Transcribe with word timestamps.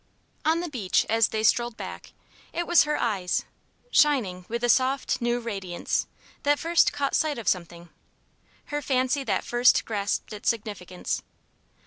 On 0.45 0.61
the 0.61 0.67
beach 0.67 1.05
as 1.09 1.27
they 1.27 1.43
strolled 1.43 1.77
back, 1.77 2.11
it 2.53 2.65
was 2.65 2.85
her 2.85 2.97
eyes 2.99 3.45
shining 3.91 4.45
with 4.49 4.63
a 4.63 4.67
soft, 4.67 5.21
new 5.21 5.39
radiance 5.39 6.07
that 6.41 6.57
first 6.57 6.91
caught 6.91 7.13
sight 7.15 7.37
of 7.37 7.47
something; 7.47 7.87
her 8.73 8.81
fancy 8.81 9.23
that 9.23 9.45
first 9.45 9.85
grasped 9.85 10.33
its 10.33 10.49
significance. 10.49 11.21